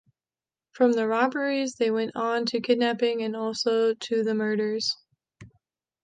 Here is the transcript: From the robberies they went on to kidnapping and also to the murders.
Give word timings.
From 0.71 0.93
the 0.93 1.07
robberies 1.07 1.75
they 1.75 1.91
went 1.91 2.15
on 2.15 2.47
to 2.47 2.59
kidnapping 2.59 3.21
and 3.21 3.35
also 3.35 3.93
to 3.93 4.23
the 4.23 4.33
murders. 4.33 4.97